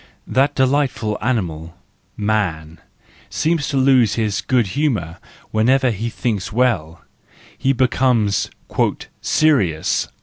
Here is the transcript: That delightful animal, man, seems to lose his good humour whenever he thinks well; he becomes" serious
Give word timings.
That 0.25 0.55
delightful 0.55 1.15
animal, 1.21 1.77
man, 2.17 2.79
seems 3.29 3.67
to 3.69 3.77
lose 3.77 4.15
his 4.15 4.41
good 4.41 4.69
humour 4.73 5.19
whenever 5.51 5.91
he 5.91 6.09
thinks 6.09 6.51
well; 6.51 7.03
he 7.59 7.71
becomes" 7.71 8.49
serious 9.21 10.07